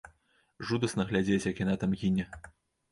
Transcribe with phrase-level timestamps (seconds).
[0.69, 2.29] Жудасна глядзець, як яна там гіне.